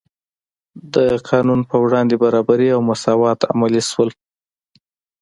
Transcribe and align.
د 0.93 0.95
قانون 1.29 1.59
په 1.69 1.75
وړاندې 1.83 2.15
برابري 2.23 2.67
او 2.75 2.81
مساوات 2.89 3.39
عملي 3.51 3.81
شول. 3.89 4.09